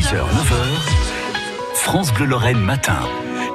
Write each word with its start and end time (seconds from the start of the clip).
6h, 0.00 0.14
9h, 0.14 1.74
France 1.74 2.10
Bleu 2.14 2.24
Lorraine 2.24 2.58
matin. 2.58 3.00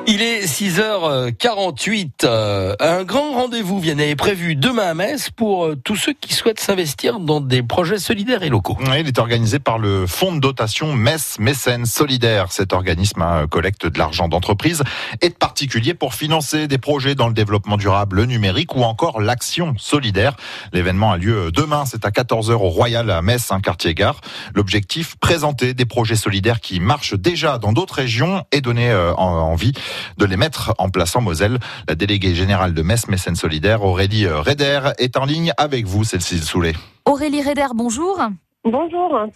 Il 0.08 0.22
est 0.22 0.46
6h48. 0.46 2.26
Euh, 2.26 2.76
un 2.80 3.04
grand 3.04 3.34
rendez-vous 3.34 3.80
vient 3.80 3.98
est 3.98 4.16
prévu 4.16 4.56
demain 4.56 4.90
à 4.90 4.94
Metz 4.94 5.32
pour 5.32 5.66
euh, 5.66 5.76
tous 5.76 5.96
ceux 5.96 6.14
qui 6.14 6.36
souhaitent 6.36 6.60
s'investir 6.60 7.20
dans 7.20 7.42
des 7.42 7.64
projets 7.64 7.98
solidaires 7.98 8.44
et 8.44 8.50
locaux. 8.50 8.78
Il 9.00 9.08
est 9.08 9.18
organisé 9.18 9.58
par 9.58 9.80
le 9.80 10.06
fonds 10.06 10.36
de 10.36 10.40
dotation 10.40 10.94
Metz 10.94 11.38
Mécène 11.40 11.88
Solidaire. 11.88 12.52
Cet 12.52 12.72
organisme 12.72 13.20
hein, 13.24 13.48
collecte 13.50 13.88
de 13.88 13.98
l'argent 13.98 14.28
d'entreprise 14.28 14.84
et 15.22 15.30
de 15.30 15.34
particuliers 15.34 15.96
pour 15.96 16.14
financer 16.14 16.68
des 16.68 16.78
projets 16.78 17.16
dans 17.16 17.28
le 17.28 17.34
développement 17.34 17.78
durable, 17.78 18.18
le 18.18 18.26
numérique 18.26 18.76
ou 18.76 18.84
encore 18.84 19.22
l'action 19.22 19.74
solidaire. 19.80 20.36
L'événement 20.72 21.14
a 21.14 21.18
lieu 21.18 21.52
demain, 21.52 21.86
c'est 21.86 22.06
à 22.06 22.10
14h 22.10 22.52
au 22.52 22.70
Royal 22.70 23.10
à 23.10 23.24
Metz, 23.24 23.52
un 23.52 23.60
quartier 23.60 23.96
gare. 23.96 24.22
L'objectif, 24.54 25.16
présenter 25.16 25.74
des 25.74 25.86
projets 25.86 26.16
solidaires 26.16 26.60
qui 26.60 26.80
marchent 26.80 27.16
déjà 27.16 27.58
dans 27.58 27.74
d'autres 27.74 27.96
régions 27.96 28.46
et 28.52 28.62
donner 28.62 28.92
euh, 28.92 29.16
envie 29.16 29.74
de 30.18 30.26
les 30.26 30.38
mettre 30.38 30.74
en 30.78 30.90
place 30.90 31.16
en 31.16 31.22
Moselle. 31.22 31.60
La 31.88 31.96
déléguée 31.96 32.36
générale 32.36 32.74
de 32.74 32.82
Metz 32.82 33.08
Mécène 33.08 33.36
Solidaire, 33.36 33.84
Aurélie 33.84 34.28
Reder, 34.28 34.92
est 34.98 35.18
en 35.18 35.26
ligne 35.26 35.52
avec 35.58 35.86
vous, 35.86 36.04
celle-ci 36.04 36.40
Soulet. 36.40 36.74
Aurélie 37.06 37.42
Reder, 37.42 37.68
bonjour. 37.74 38.20
Bonjour. 38.66 39.28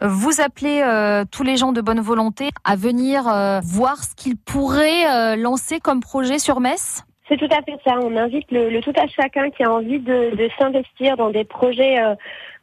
Vous 0.00 0.40
appelez 0.40 0.80
euh, 0.82 1.26
tous 1.30 1.42
les 1.42 1.58
gens 1.58 1.72
de 1.72 1.82
bonne 1.82 2.00
volonté 2.00 2.48
à 2.64 2.74
venir 2.74 3.28
euh, 3.28 3.60
voir 3.62 4.02
ce 4.02 4.14
qu'ils 4.14 4.38
pourraient 4.38 5.06
euh, 5.06 5.36
lancer 5.36 5.78
comme 5.78 6.00
projet 6.00 6.38
sur 6.38 6.60
Metz? 6.60 7.04
C'est 7.28 7.36
tout 7.36 7.48
à 7.50 7.62
fait 7.62 7.78
ça. 7.84 7.98
On 8.00 8.16
invite 8.16 8.50
le, 8.50 8.80
tout 8.80 8.92
à 8.96 9.06
chacun 9.06 9.50
qui 9.50 9.62
a 9.62 9.72
envie 9.72 9.98
de, 9.98 10.48
s'investir 10.58 11.16
dans 11.16 11.30
des 11.30 11.44
projets 11.44 12.00
euh, 12.00 12.14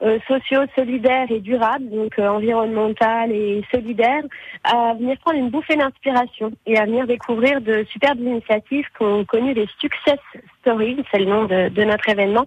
euh, 0.02 0.20
sociaux, 0.28 0.62
solidaires 0.76 1.28
et 1.30 1.40
durables, 1.40 1.90
donc 1.90 2.18
euh, 2.20 2.28
environnemental 2.28 3.32
et 3.32 3.64
solidaires, 3.72 4.24
à 4.64 4.94
venir 4.94 5.18
prendre 5.20 5.38
une 5.38 5.50
bouffée 5.50 5.76
d'inspiration 5.76 6.52
et 6.66 6.78
à 6.78 6.86
venir 6.86 7.06
découvrir 7.06 7.62
de 7.62 7.86
superbes 7.92 8.20
initiatives 8.20 8.86
qui 8.98 9.04
ont 9.04 9.24
connu 9.26 9.54
des 9.54 9.68
success 9.80 10.20
stories, 10.62 11.04
c'est 11.12 11.20
le 11.20 11.26
nom 11.26 11.46
de, 11.46 11.70
de 11.70 11.84
notre 11.84 12.10
événement, 12.10 12.46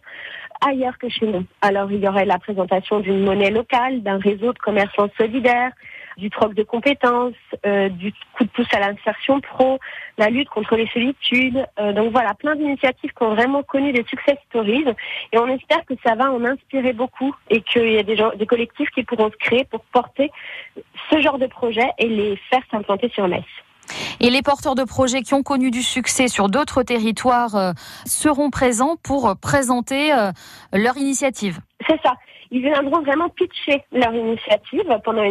ailleurs 0.66 0.98
que 0.98 1.08
chez 1.08 1.26
nous. 1.26 1.44
Alors 1.62 1.90
il 1.92 2.00
y 2.00 2.08
aurait 2.08 2.24
la 2.24 2.38
présentation 2.38 3.00
d'une 3.00 3.24
monnaie 3.24 3.50
locale, 3.50 4.02
d'un 4.02 4.18
réseau 4.18 4.52
de 4.52 4.58
commerçants 4.58 5.08
solidaires, 5.16 5.72
du 6.18 6.30
troc 6.30 6.52
de 6.54 6.64
compétences, 6.64 7.32
euh, 7.64 7.88
du 7.88 8.12
coup 8.36 8.44
de 8.44 8.48
pouce 8.50 8.66
à 8.72 8.80
l'insertion 8.80 9.40
pro, 9.40 9.78
la 10.18 10.28
lutte 10.28 10.48
contre 10.48 10.74
les 10.76 10.88
solitudes. 10.88 11.64
Euh, 11.78 11.92
donc 11.92 12.12
voilà, 12.12 12.34
plein 12.34 12.56
d'initiatives 12.56 13.12
qui 13.12 13.22
ont 13.22 13.34
vraiment 13.34 13.62
connu 13.62 13.92
des 13.92 14.04
success 14.04 14.36
stories. 14.48 14.84
Et 15.32 15.38
on 15.38 15.46
espère 15.46 15.84
que 15.86 15.94
ça 16.04 16.16
va 16.16 16.30
en 16.30 16.44
inspirer 16.44 16.92
beaucoup 16.92 17.34
et 17.48 17.62
qu'il 17.62 17.92
y 17.92 17.98
a 17.98 18.02
des, 18.02 18.16
gens, 18.16 18.32
des 18.36 18.46
collectifs 18.46 18.90
qui 18.90 19.04
pourront 19.04 19.30
se 19.30 19.36
créer 19.36 19.64
pour 19.64 19.80
porter 19.92 20.30
ce 21.10 21.20
genre 21.20 21.38
de 21.38 21.46
projet 21.46 21.88
et 21.98 22.08
les 22.08 22.36
faire 22.50 22.62
s'implanter 22.70 23.08
sur 23.10 23.28
Metz. 23.28 23.44
Et 24.20 24.28
les 24.28 24.42
porteurs 24.42 24.74
de 24.74 24.84
projets 24.84 25.22
qui 25.22 25.32
ont 25.34 25.42
connu 25.42 25.70
du 25.70 25.82
succès 25.82 26.28
sur 26.28 26.48
d'autres 26.48 26.82
territoires 26.82 27.54
euh, 27.54 27.72
seront 28.04 28.50
présents 28.50 28.96
pour 29.02 29.36
présenter 29.40 30.12
leur 30.72 30.96
initiative. 30.96 31.60
C'est 31.86 32.00
ça. 32.02 32.14
Ils 32.50 32.62
viendront 32.62 33.02
vraiment 33.02 33.28
pitcher 33.28 33.84
leur 33.92 34.14
initiative 34.14 34.84
pendant 35.04 35.22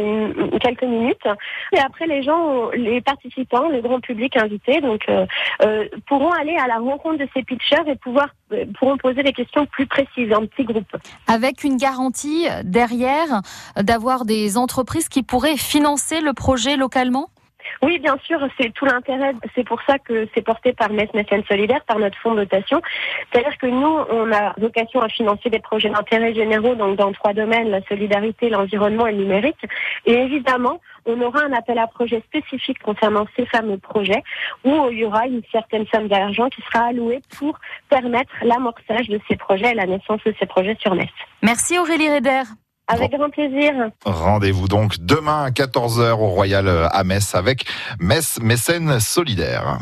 quelques 0.59 0.83
minutes. 0.83 1.27
Et 1.73 1.79
après, 1.79 2.07
les 2.07 2.23
gens, 2.23 2.69
les 2.71 3.01
participants, 3.01 3.69
le 3.69 3.81
grand 3.81 3.99
public 3.99 4.37
invité, 4.37 4.81
donc 4.81 5.01
euh, 5.09 5.25
euh, 5.63 5.87
pourront 6.07 6.31
aller 6.31 6.55
à 6.55 6.67
la 6.67 6.77
rencontre 6.77 7.17
de 7.17 7.27
ces 7.33 7.43
pitchers 7.43 7.87
et 7.87 7.95
pouvoir 7.95 8.29
euh, 8.53 8.65
pourront 8.79 8.97
poser 8.97 9.23
des 9.23 9.33
questions 9.33 9.65
plus 9.65 9.87
précises 9.87 10.33
en 10.33 10.45
petits 10.45 10.63
groupes. 10.63 10.95
Avec 11.27 11.63
une 11.63 11.77
garantie 11.77 12.47
derrière 12.63 13.41
d'avoir 13.75 14.25
des 14.25 14.57
entreprises 14.57 15.09
qui 15.09 15.23
pourraient 15.23 15.57
financer 15.57 16.21
le 16.21 16.33
projet 16.33 16.77
localement? 16.77 17.29
Oui, 17.81 17.99
bien 17.99 18.17
sûr, 18.23 18.39
c'est 18.59 18.73
tout 18.73 18.85
l'intérêt. 18.85 19.33
C'est 19.55 19.63
pour 19.63 19.81
ça 19.83 19.99
que 19.99 20.27
c'est 20.33 20.41
porté 20.41 20.73
par 20.73 20.89
Mécène 20.89 21.43
Solidaire, 21.47 21.83
par 21.85 21.99
notre 21.99 22.17
fonds 22.19 22.33
de 22.33 22.41
dotation. 22.41 22.81
C'est-à-dire 23.31 23.57
que 23.57 23.67
nous, 23.67 23.97
on 24.09 24.31
a 24.31 24.53
vocation 24.57 25.01
à 25.01 25.09
financer 25.09 25.49
des 25.49 25.59
projets 25.59 25.89
d'intérêt 25.89 26.33
généraux 26.33 26.75
donc 26.75 26.97
dans 26.97 27.11
trois 27.11 27.33
domaines, 27.33 27.69
la 27.69 27.81
solidarité, 27.83 28.49
l'environnement 28.49 29.07
et 29.07 29.11
le 29.11 29.19
numérique. 29.19 29.57
Et 30.05 30.13
évidemment, 30.13 30.79
on 31.05 31.19
aura 31.21 31.43
un 31.43 31.53
appel 31.53 31.79
à 31.79 31.87
projet 31.87 32.21
spécifique 32.27 32.79
concernant 32.79 33.25
ces 33.35 33.45
fameux 33.45 33.77
projets 33.77 34.23
où 34.63 34.89
il 34.91 34.99
y 34.99 35.05
aura 35.05 35.25
une 35.27 35.41
certaine 35.51 35.85
somme 35.87 36.07
d'argent 36.07 36.49
qui 36.49 36.61
sera 36.61 36.87
allouée 36.87 37.21
pour 37.37 37.57
permettre 37.89 38.31
l'amorçage 38.41 39.07
de 39.07 39.19
ces 39.27 39.35
projets 39.35 39.71
et 39.71 39.75
la 39.75 39.85
naissance 39.85 40.21
de 40.25 40.33
ces 40.39 40.45
projets 40.45 40.77
sur 40.79 40.93
Metz. 40.95 41.09
Merci 41.41 41.79
Aurélie 41.79 42.13
Reder. 42.13 42.43
Avec 42.87 43.11
grand 43.11 43.29
plaisir. 43.29 43.73
Rendez-vous 44.05 44.67
donc 44.67 44.95
demain 44.99 45.43
à 45.43 45.49
14h 45.49 46.11
au 46.13 46.27
Royal 46.27 46.87
à 46.91 47.03
Metz 47.03 47.35
avec 47.35 47.65
Metz 47.99 48.39
Mécène 48.41 48.99
Solidaire. 48.99 49.79